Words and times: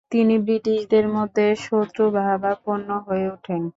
তিনি 0.11 0.35
ব্রিটিশদের 0.45 1.03
প্রতি 1.13 1.45
শত্রুভাবাপন্ন 1.65 2.89
হয়ে 3.07 3.25
ওঠেন। 3.33 3.61